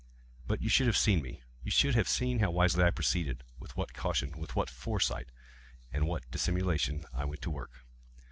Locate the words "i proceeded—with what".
2.83-3.93